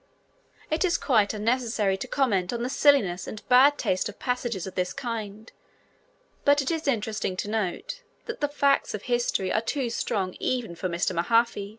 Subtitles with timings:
[0.71, 4.73] It is quite unnecessary to comment on the silliness and bad taste of passages of
[4.73, 5.51] this kind,
[6.43, 10.73] but it is interesting to note that the facts of history are too strong even
[10.73, 11.13] for Mr.
[11.13, 11.69] Mahaffy.